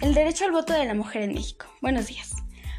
El 0.00 0.14
derecho 0.14 0.46
al 0.46 0.52
voto 0.52 0.72
de 0.72 0.86
la 0.86 0.94
mujer 0.94 1.20
en 1.20 1.34
México. 1.34 1.66
Buenos 1.82 2.06
días. 2.06 2.32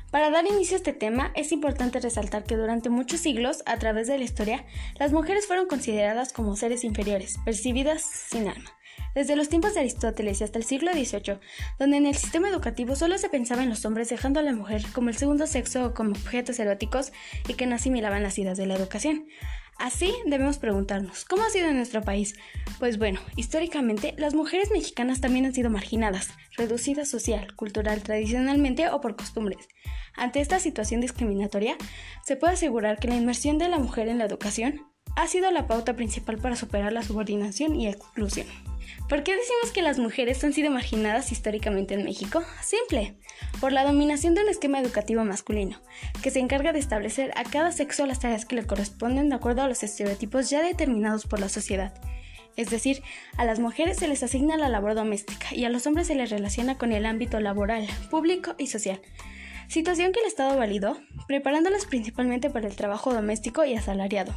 Para 0.09 0.31
dar 0.31 0.47
inicio 0.47 0.75
a 0.75 0.77
este 0.77 0.91
tema, 0.91 1.31
es 1.35 1.51
importante 1.51 1.99
resaltar 1.99 2.45
que 2.45 2.57
durante 2.57 2.89
muchos 2.89 3.19
siglos, 3.19 3.61
a 3.67 3.77
través 3.77 4.07
de 4.07 4.17
la 4.17 4.23
historia, 4.23 4.65
las 4.97 5.13
mujeres 5.13 5.45
fueron 5.45 5.67
consideradas 5.67 6.33
como 6.33 6.55
seres 6.55 6.83
inferiores, 6.83 7.37
percibidas 7.45 8.01
sin 8.01 8.47
alma. 8.47 8.71
Desde 9.13 9.35
los 9.35 9.49
tiempos 9.49 9.75
de 9.75 9.81
Aristóteles 9.81 10.41
y 10.41 10.45
hasta 10.45 10.57
el 10.57 10.65
siglo 10.65 10.91
XVIII, 10.93 11.39
donde 11.77 11.97
en 11.97 12.07
el 12.07 12.15
sistema 12.15 12.49
educativo 12.49 12.95
solo 12.95 13.19
se 13.19 13.29
pensaba 13.29 13.61
en 13.61 13.69
los 13.69 13.85
hombres 13.85 14.09
dejando 14.09 14.39
a 14.39 14.43
la 14.43 14.53
mujer 14.53 14.81
como 14.91 15.09
el 15.09 15.15
segundo 15.15 15.45
sexo 15.45 15.85
o 15.85 15.93
como 15.93 16.11
objetos 16.11 16.57
eróticos 16.57 17.13
y 17.47 17.53
que 17.53 17.67
no 17.67 17.75
asimilaban 17.75 18.23
las 18.23 18.39
ideas 18.39 18.57
de 18.57 18.65
la 18.65 18.75
educación. 18.75 19.27
Así 19.81 20.13
debemos 20.27 20.59
preguntarnos, 20.59 21.25
¿cómo 21.25 21.41
ha 21.41 21.49
sido 21.49 21.67
en 21.67 21.75
nuestro 21.75 22.03
país? 22.03 22.35
Pues 22.77 22.99
bueno, 22.99 23.19
históricamente 23.35 24.13
las 24.15 24.35
mujeres 24.35 24.69
mexicanas 24.69 25.21
también 25.21 25.45
han 25.45 25.55
sido 25.55 25.71
marginadas, 25.71 26.29
reducidas 26.55 27.09
social, 27.09 27.55
cultural, 27.55 28.03
tradicionalmente 28.03 28.89
o 28.89 29.01
por 29.01 29.15
costumbres. 29.15 29.67
Ante 30.13 30.39
esta 30.39 30.59
situación 30.59 31.01
discriminatoria, 31.01 31.77
se 32.23 32.35
puede 32.35 32.53
asegurar 32.53 32.99
que 32.99 33.07
la 33.07 33.15
inmersión 33.15 33.57
de 33.57 33.69
la 33.69 33.79
mujer 33.79 34.07
en 34.07 34.19
la 34.19 34.25
educación 34.25 34.85
ha 35.21 35.27
sido 35.27 35.51
la 35.51 35.67
pauta 35.67 35.95
principal 35.95 36.39
para 36.39 36.55
superar 36.55 36.91
la 36.93 37.03
subordinación 37.03 37.75
y 37.75 37.87
exclusión. 37.87 38.47
¿Por 39.07 39.21
qué 39.21 39.35
decimos 39.35 39.71
que 39.71 39.83
las 39.83 39.99
mujeres 39.99 40.43
han 40.43 40.51
sido 40.51 40.71
marginadas 40.71 41.31
históricamente 41.31 41.93
en 41.93 42.03
México? 42.03 42.43
Simple, 42.63 43.15
por 43.59 43.71
la 43.71 43.85
dominación 43.85 44.33
de 44.33 44.41
un 44.41 44.49
esquema 44.49 44.79
educativo 44.79 45.23
masculino, 45.23 45.79
que 46.23 46.31
se 46.31 46.39
encarga 46.39 46.73
de 46.73 46.79
establecer 46.79 47.31
a 47.35 47.43
cada 47.43 47.71
sexo 47.71 48.07
las 48.07 48.19
tareas 48.19 48.45
que 48.45 48.55
le 48.55 48.65
corresponden 48.65 49.29
de 49.29 49.35
acuerdo 49.35 49.61
a 49.61 49.67
los 49.67 49.83
estereotipos 49.83 50.49
ya 50.49 50.63
determinados 50.63 51.27
por 51.27 51.39
la 51.39 51.49
sociedad. 51.49 51.93
Es 52.55 52.71
decir, 52.71 53.03
a 53.37 53.45
las 53.45 53.59
mujeres 53.59 53.97
se 53.97 54.07
les 54.07 54.23
asigna 54.23 54.57
la 54.57 54.69
labor 54.69 54.95
doméstica 54.95 55.53
y 55.53 55.65
a 55.65 55.69
los 55.69 55.85
hombres 55.85 56.07
se 56.07 56.15
les 56.15 56.31
relaciona 56.31 56.79
con 56.79 56.93
el 56.93 57.05
ámbito 57.05 57.39
laboral, 57.39 57.87
público 58.09 58.55
y 58.57 58.67
social 58.67 59.01
situación 59.71 60.11
que 60.11 60.19
el 60.19 60.25
Estado 60.25 60.57
validó, 60.57 60.97
preparándolas 61.31 61.85
principalmente 61.85 62.49
para 62.49 62.67
el 62.67 62.75
trabajo 62.75 63.13
doméstico 63.13 63.63
y 63.63 63.73
asalariado, 63.73 64.33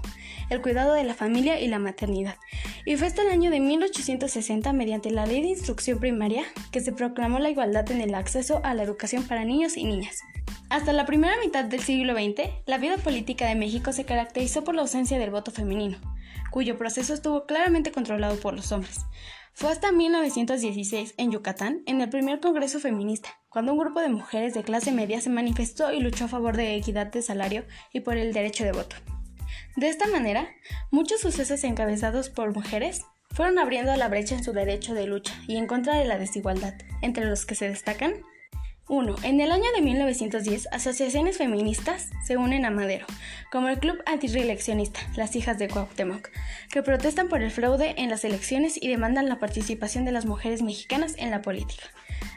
el 0.49 0.63
cuidado 0.63 0.95
de 0.95 1.03
la 1.03 1.15
familia 1.15 1.59
y 1.59 1.67
la 1.67 1.81
maternidad. 1.81 2.37
Y 2.87 2.95
fue 2.95 3.09
hasta 3.09 3.23
el 3.23 3.31
año 3.31 3.51
de 3.51 3.59
1860, 3.59 4.73
mediante 4.73 5.11
la 5.11 5.27
Ley 5.27 5.43
de 5.43 5.49
Instrucción 5.49 5.99
Primaria, 5.99 6.45
que 6.71 6.81
se 6.81 6.93
proclamó 6.93 7.41
la 7.41 7.51
igualdad 7.51 7.91
en 7.91 8.01
el 8.01 8.15
acceso 8.15 8.61
a 8.63 8.75
la 8.75 8.85
educación 8.85 9.25
para 9.25 9.45
niños 9.45 9.77
y 9.77 9.83
niñas. 9.83 10.21
Hasta 10.71 10.93
la 10.93 11.05
primera 11.05 11.35
mitad 11.45 11.65
del 11.65 11.81
siglo 11.81 12.15
XX, 12.15 12.49
la 12.67 12.79
vida 12.79 12.97
política 12.99 13.49
de 13.49 13.57
México 13.57 13.93
se 13.93 14.05
caracterizó 14.05 14.63
por 14.63 14.77
la 14.77 14.83
ausencia 14.83 15.19
del 15.19 15.33
voto 15.33 15.51
femenino, 15.51 15.99
cuyo 16.53 16.79
proceso 16.79 17.13
estuvo 17.13 17.45
claramente 17.45 17.91
controlado 17.91 18.37
por 18.37 18.55
los 18.55 18.71
hombres. 18.71 19.01
Fue 19.53 19.69
hasta 19.73 19.91
1916, 19.91 21.15
en 21.17 21.33
Yucatán, 21.33 21.83
en 21.87 22.01
el 22.01 22.09
primer 22.09 22.39
Congreso 22.39 22.79
Feminista, 22.79 23.31
cuando 23.55 23.73
un 23.73 23.79
grupo 23.79 24.01
de 24.01 24.09
mujeres 24.09 24.53
de 24.53 24.65
clase 24.65 24.91
media 24.91 25.21
se 25.21 25.31
manifestó 25.31 25.93
y 25.93 26.01
luchó 26.01 26.25
a 26.25 26.29
favor 26.29 26.57
de 26.57 26.75
equidad 26.75 27.07
de 27.07 27.23
salario 27.23 27.65
y 27.93 28.01
por 28.01 28.17
el 28.17 28.33
derecho 28.33 28.65
de 28.65 28.73
voto. 28.73 28.97
De 29.77 29.89
esta 29.89 30.09
manera, 30.09 30.49
muchos 30.91 31.21
sucesos 31.21 31.63
encabezados 31.63 32.31
por 32.31 32.53
mujeres 32.53 33.03
fueron 33.31 33.61
abriendo 33.61 33.95
la 33.95 34.09
brecha 34.09 34.35
en 34.35 34.43
su 34.43 34.53
derecho 34.53 34.93
de 34.93 35.07
lucha 35.07 35.33
y 35.47 35.57
en 35.57 35.69
contra 35.69 35.95
de 35.95 36.05
la 36.05 36.19
desigualdad, 36.19 36.75
entre 37.01 37.27
los 37.27 37.47
que 37.47 37.55
se 37.55 37.69
destacan 37.69 38.15
1. 38.89 39.17
En 39.23 39.41
el 39.41 39.51
año 39.51 39.65
de 39.75 39.81
1910, 39.81 40.69
asociaciones 40.71 41.39
feministas 41.39 42.11
se 42.23 42.37
unen 42.37 42.67
a 42.67 42.71
Madero, 42.71 43.07
como 43.51 43.69
el 43.69 43.79
Club 43.79 44.03
Antireeleccionista, 44.05 45.01
las 45.17 45.37
hijas 45.37 45.59
de 45.59 45.69
Cuauhtémoc, 45.69 46.29
que 46.71 46.83
protestan 46.83 47.29
por 47.29 47.43
el 47.43 47.51
fraude 47.51 47.95
en 47.97 48.11
las 48.11 48.25
elecciones 48.25 48.77
y 48.81 48.89
demandan 48.89 49.29
la 49.29 49.39
participación 49.39 50.05
de 50.05 50.13
las 50.13 50.27
mujeres 50.27 50.61
mexicanas 50.61 51.15
en 51.17 51.31
la 51.31 51.41
política. 51.41 51.85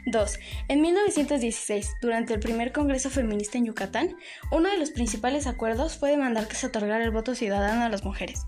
2. 0.06 0.38
En 0.68 0.80
1916, 0.80 1.96
durante 2.00 2.32
el 2.32 2.40
primer 2.40 2.72
Congreso 2.72 3.10
Feminista 3.10 3.58
en 3.58 3.66
Yucatán, 3.66 4.16
uno 4.50 4.70
de 4.70 4.78
los 4.78 4.90
principales 4.90 5.46
acuerdos 5.46 5.98
fue 5.98 6.10
demandar 6.10 6.48
que 6.48 6.56
se 6.56 6.68
otorgara 6.68 7.04
el 7.04 7.10
voto 7.10 7.34
ciudadano 7.34 7.84
a 7.84 7.90
las 7.90 8.04
mujeres. 8.04 8.46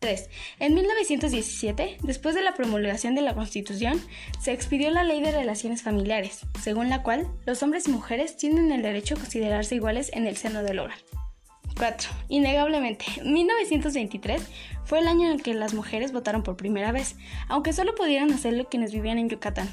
3. 0.00 0.30
En 0.60 0.74
1917, 0.74 1.98
después 2.02 2.34
de 2.34 2.42
la 2.42 2.54
promulgación 2.54 3.14
de 3.14 3.22
la 3.22 3.34
Constitución, 3.34 4.00
se 4.40 4.52
expidió 4.52 4.90
la 4.90 5.04
Ley 5.04 5.22
de 5.22 5.32
Relaciones 5.32 5.82
Familiares, 5.82 6.40
según 6.60 6.88
la 6.88 7.02
cual 7.02 7.28
los 7.46 7.62
hombres 7.62 7.88
y 7.88 7.90
mujeres 7.90 8.36
tienen 8.36 8.72
el 8.72 8.82
derecho 8.82 9.14
a 9.14 9.18
considerarse 9.18 9.74
iguales 9.74 10.10
en 10.12 10.26
el 10.26 10.36
seno 10.36 10.62
del 10.62 10.78
hogar. 10.78 10.98
4. 11.76 12.10
Innegablemente, 12.28 13.04
1923 13.24 14.42
fue 14.84 14.98
el 15.00 15.08
año 15.08 15.26
en 15.26 15.34
el 15.34 15.42
que 15.42 15.54
las 15.54 15.74
mujeres 15.74 16.12
votaron 16.12 16.42
por 16.42 16.56
primera 16.56 16.92
vez, 16.92 17.16
aunque 17.48 17.72
solo 17.72 17.94
pudieron 17.94 18.32
hacerlo 18.32 18.68
quienes 18.68 18.92
vivían 18.92 19.18
en 19.18 19.28
Yucatán. 19.28 19.68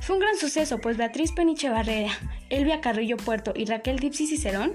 Fue 0.00 0.16
un 0.16 0.20
gran 0.20 0.36
suceso, 0.36 0.78
pues 0.78 0.96
Beatriz 0.96 1.32
Peniche 1.32 1.68
Barrera, 1.68 2.12
Elvia 2.50 2.80
Carrillo 2.80 3.16
Puerto 3.16 3.52
y 3.54 3.64
Raquel 3.64 3.98
Dipsy 3.98 4.26
Cicerón 4.26 4.72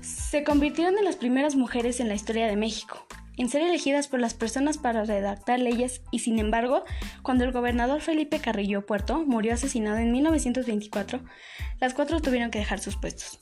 se 0.00 0.44
convirtieron 0.44 0.96
en 0.98 1.04
las 1.04 1.16
primeras 1.16 1.56
mujeres 1.56 2.00
en 2.00 2.08
la 2.08 2.14
historia 2.14 2.46
de 2.46 2.56
México 2.56 3.06
en 3.40 3.48
ser 3.48 3.62
elegidas 3.62 4.06
por 4.06 4.20
las 4.20 4.34
personas 4.34 4.76
para 4.76 5.04
redactar 5.04 5.60
leyes 5.60 6.02
y 6.10 6.18
sin 6.18 6.38
embargo, 6.38 6.84
cuando 7.22 7.44
el 7.44 7.52
gobernador 7.52 8.02
Felipe 8.02 8.38
Carrillo 8.38 8.84
Puerto 8.84 9.24
murió 9.24 9.54
asesinado 9.54 9.96
en 9.96 10.12
1924, 10.12 11.20
las 11.80 11.94
cuatro 11.94 12.20
tuvieron 12.20 12.50
que 12.50 12.58
dejar 12.58 12.80
sus 12.80 12.96
puestos. 12.96 13.40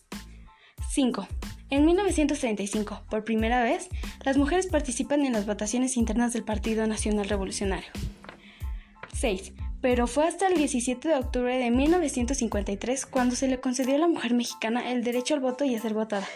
5. 0.90 1.26
En 1.70 1.84
1935, 1.84 3.06
por 3.10 3.24
primera 3.24 3.64
vez, 3.64 3.88
las 4.24 4.36
mujeres 4.36 4.68
participan 4.68 5.26
en 5.26 5.32
las 5.32 5.46
votaciones 5.46 5.96
internas 5.96 6.32
del 6.32 6.44
Partido 6.44 6.86
Nacional 6.86 7.28
Revolucionario. 7.28 7.90
6 9.14 9.52
pero 9.80 10.06
fue 10.06 10.26
hasta 10.26 10.48
el 10.48 10.54
17 10.54 11.08
de 11.08 11.14
octubre 11.14 11.56
de 11.56 11.70
1953 11.70 13.06
cuando 13.06 13.36
se 13.36 13.48
le 13.48 13.60
concedió 13.60 13.94
a 13.94 13.98
la 13.98 14.08
mujer 14.08 14.34
mexicana 14.34 14.90
el 14.90 15.04
derecho 15.04 15.34
al 15.34 15.40
voto 15.40 15.64
y 15.64 15.74
a 15.74 15.80
ser 15.80 15.94
votada, 15.94 16.26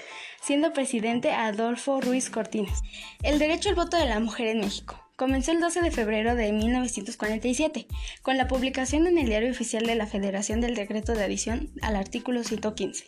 siendo 0.42 0.72
presidente 0.72 1.30
Adolfo 1.30 2.00
Ruiz 2.00 2.28
Cortines. 2.28 2.82
El 3.22 3.38
derecho 3.38 3.68
al 3.68 3.76
voto 3.76 3.96
de 3.96 4.06
la 4.06 4.18
mujer 4.18 4.48
en 4.48 4.60
México 4.60 5.00
comenzó 5.16 5.52
el 5.52 5.60
12 5.60 5.82
de 5.82 5.90
febrero 5.92 6.34
de 6.34 6.52
1947, 6.52 7.86
con 8.22 8.36
la 8.36 8.48
publicación 8.48 9.06
en 9.06 9.18
el 9.18 9.26
Diario 9.26 9.52
Oficial 9.52 9.86
de 9.86 9.94
la 9.94 10.06
Federación 10.06 10.60
del 10.60 10.74
decreto 10.74 11.12
de 11.12 11.22
adición 11.22 11.70
al 11.80 11.94
artículo 11.94 12.42
115, 12.42 13.06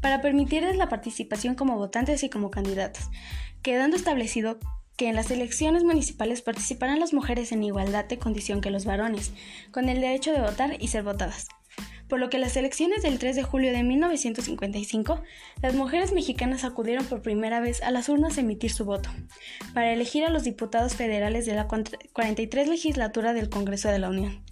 para 0.00 0.20
permitirles 0.20 0.76
la 0.76 0.88
participación 0.88 1.56
como 1.56 1.76
votantes 1.76 2.22
y 2.22 2.30
como 2.30 2.52
candidatos, 2.52 3.10
quedando 3.62 3.96
establecido 3.96 4.58
que 4.96 5.08
en 5.08 5.16
las 5.16 5.30
elecciones 5.30 5.82
municipales 5.82 6.42
participarán 6.42 7.00
las 7.00 7.12
mujeres 7.12 7.50
en 7.50 7.64
igualdad 7.64 8.04
de 8.04 8.18
condición 8.18 8.60
que 8.60 8.70
los 8.70 8.84
varones, 8.84 9.32
con 9.72 9.88
el 9.88 10.00
derecho 10.00 10.30
de 10.30 10.42
votar 10.42 10.76
y 10.78 10.88
ser 10.88 11.02
votadas. 11.02 11.48
Por 12.10 12.18
lo 12.18 12.28
que 12.28 12.38
las 12.38 12.56
elecciones 12.56 13.02
del 13.02 13.20
3 13.20 13.36
de 13.36 13.44
julio 13.44 13.72
de 13.72 13.84
1955, 13.84 15.22
las 15.62 15.74
mujeres 15.74 16.12
mexicanas 16.12 16.64
acudieron 16.64 17.06
por 17.06 17.22
primera 17.22 17.60
vez 17.60 17.82
a 17.84 17.92
las 17.92 18.08
urnas 18.08 18.36
a 18.36 18.40
emitir 18.40 18.72
su 18.72 18.84
voto, 18.84 19.08
para 19.74 19.92
elegir 19.92 20.24
a 20.24 20.30
los 20.30 20.42
diputados 20.42 20.96
federales 20.96 21.46
de 21.46 21.54
la 21.54 21.68
43 21.68 22.68
legislatura 22.68 23.32
del 23.32 23.48
Congreso 23.48 23.90
de 23.90 24.00
la 24.00 24.10
Unión. 24.10 24.42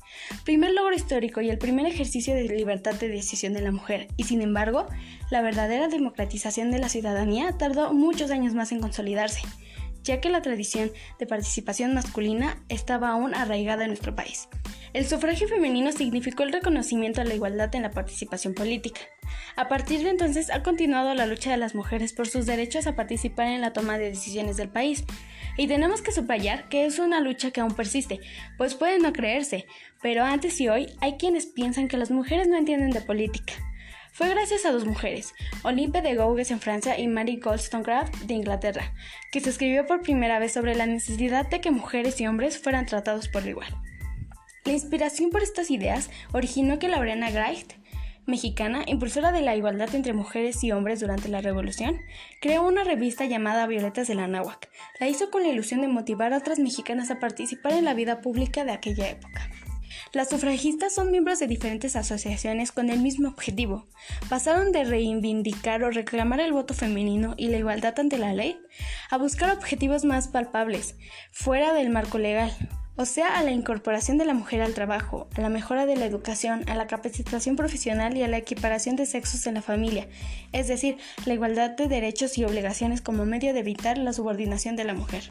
Primer 0.44 0.72
logro 0.72 0.94
histórico 0.94 1.40
y 1.40 1.50
el 1.50 1.58
primer 1.58 1.86
ejercicio 1.86 2.32
de 2.32 2.44
libertad 2.44 2.94
de 2.94 3.08
decisión 3.08 3.54
de 3.54 3.62
la 3.62 3.72
mujer, 3.72 4.06
y 4.16 4.22
sin 4.22 4.40
embargo, 4.40 4.86
la 5.28 5.42
verdadera 5.42 5.88
democratización 5.88 6.70
de 6.70 6.78
la 6.78 6.88
ciudadanía 6.88 7.58
tardó 7.58 7.92
muchos 7.92 8.30
años 8.30 8.54
más 8.54 8.70
en 8.70 8.80
consolidarse 8.80 9.42
ya 10.04 10.20
que 10.20 10.30
la 10.30 10.40
tradición 10.40 10.90
de 11.18 11.26
participación 11.26 11.92
masculina 11.92 12.62
estaba 12.70 13.10
aún 13.10 13.34
arraigada 13.34 13.84
en 13.84 13.90
nuestro 13.90 14.14
país. 14.14 14.48
El 14.98 15.06
sufragio 15.06 15.46
femenino 15.46 15.92
significó 15.92 16.42
el 16.42 16.52
reconocimiento 16.52 17.20
a 17.20 17.24
la 17.24 17.32
igualdad 17.32 17.72
en 17.72 17.82
la 17.82 17.92
participación 17.92 18.52
política. 18.52 19.00
A 19.54 19.68
partir 19.68 20.02
de 20.02 20.10
entonces 20.10 20.50
ha 20.50 20.64
continuado 20.64 21.14
la 21.14 21.24
lucha 21.24 21.52
de 21.52 21.56
las 21.56 21.76
mujeres 21.76 22.12
por 22.12 22.26
sus 22.26 22.46
derechos 22.46 22.88
a 22.88 22.96
participar 22.96 23.46
en 23.46 23.60
la 23.60 23.72
toma 23.72 23.96
de 23.96 24.08
decisiones 24.08 24.56
del 24.56 24.70
país. 24.70 25.04
Y 25.56 25.68
tenemos 25.68 26.02
que 26.02 26.10
subrayar 26.10 26.68
que 26.68 26.84
es 26.84 26.98
una 26.98 27.20
lucha 27.20 27.52
que 27.52 27.60
aún 27.60 27.76
persiste, 27.76 28.18
pues 28.56 28.74
puede 28.74 28.98
no 28.98 29.12
creerse, 29.12 29.66
pero 30.02 30.24
antes 30.24 30.60
y 30.60 30.68
hoy 30.68 30.88
hay 31.00 31.12
quienes 31.12 31.46
piensan 31.46 31.86
que 31.86 31.96
las 31.96 32.10
mujeres 32.10 32.48
no 32.48 32.56
entienden 32.56 32.90
de 32.90 33.00
política. 33.00 33.52
Fue 34.10 34.28
gracias 34.28 34.66
a 34.66 34.72
dos 34.72 34.84
mujeres, 34.84 35.32
Olympe 35.62 36.02
de 36.02 36.16
Gouges 36.16 36.50
en 36.50 36.58
Francia 36.58 36.98
y 36.98 37.06
Mary 37.06 37.36
Goldstonecraft 37.36 38.22
de 38.22 38.34
Inglaterra, 38.34 38.92
que 39.30 39.38
se 39.38 39.50
escribió 39.50 39.86
por 39.86 40.02
primera 40.02 40.40
vez 40.40 40.54
sobre 40.54 40.74
la 40.74 40.86
necesidad 40.86 41.48
de 41.48 41.60
que 41.60 41.70
mujeres 41.70 42.20
y 42.20 42.26
hombres 42.26 42.58
fueran 42.58 42.86
tratados 42.86 43.28
por 43.28 43.46
igual. 43.46 43.72
La 44.64 44.72
inspiración 44.72 45.30
por 45.30 45.42
estas 45.42 45.70
ideas 45.70 46.10
originó 46.32 46.78
que 46.78 46.88
Lorena 46.88 47.30
Gright, 47.30 47.72
mexicana, 48.26 48.84
impulsora 48.86 49.32
de 49.32 49.40
la 49.40 49.56
igualdad 49.56 49.94
entre 49.94 50.12
mujeres 50.12 50.62
y 50.62 50.72
hombres 50.72 51.00
durante 51.00 51.28
la 51.28 51.40
Revolución, 51.40 51.98
creó 52.40 52.66
una 52.66 52.84
revista 52.84 53.24
llamada 53.24 53.66
Violetas 53.66 54.06
de 54.08 54.14
la 54.14 54.26
Náhuac. 54.26 54.68
La 55.00 55.08
hizo 55.08 55.30
con 55.30 55.42
la 55.42 55.48
ilusión 55.48 55.80
de 55.80 55.88
motivar 55.88 56.32
a 56.32 56.38
otras 56.38 56.58
mexicanas 56.58 57.10
a 57.10 57.18
participar 57.18 57.72
en 57.72 57.84
la 57.84 57.94
vida 57.94 58.20
pública 58.20 58.64
de 58.64 58.72
aquella 58.72 59.08
época. 59.08 59.50
Las 60.12 60.30
sufragistas 60.30 60.94
son 60.94 61.10
miembros 61.10 61.38
de 61.38 61.46
diferentes 61.46 61.96
asociaciones 61.96 62.72
con 62.72 62.88
el 62.90 63.00
mismo 63.00 63.28
objetivo. 63.28 63.86
Pasaron 64.28 64.72
de 64.72 64.84
reivindicar 64.84 65.82
o 65.82 65.90
reclamar 65.90 66.40
el 66.40 66.52
voto 66.52 66.72
femenino 66.74 67.34
y 67.36 67.48
la 67.48 67.58
igualdad 67.58 67.98
ante 67.98 68.18
la 68.18 68.32
ley 68.32 68.58
a 69.10 69.18
buscar 69.18 69.50
objetivos 69.50 70.04
más 70.04 70.28
palpables, 70.28 70.96
fuera 71.32 71.74
del 71.74 71.90
marco 71.90 72.18
legal, 72.18 72.52
o 72.98 73.06
sea, 73.06 73.38
a 73.38 73.44
la 73.44 73.52
incorporación 73.52 74.18
de 74.18 74.24
la 74.24 74.34
mujer 74.34 74.60
al 74.60 74.74
trabajo, 74.74 75.28
a 75.36 75.40
la 75.40 75.48
mejora 75.48 75.86
de 75.86 75.94
la 75.94 76.04
educación, 76.04 76.68
a 76.68 76.74
la 76.74 76.88
capacitación 76.88 77.54
profesional 77.54 78.16
y 78.16 78.24
a 78.24 78.28
la 78.28 78.38
equiparación 78.38 78.96
de 78.96 79.06
sexos 79.06 79.46
en 79.46 79.54
la 79.54 79.62
familia, 79.62 80.08
es 80.52 80.66
decir, 80.66 80.98
la 81.24 81.34
igualdad 81.34 81.70
de 81.70 81.86
derechos 81.86 82.36
y 82.38 82.44
obligaciones 82.44 83.00
como 83.00 83.24
medio 83.24 83.54
de 83.54 83.60
evitar 83.60 83.98
la 83.98 84.12
subordinación 84.12 84.74
de 84.74 84.84
la 84.84 84.94
mujer. 84.94 85.30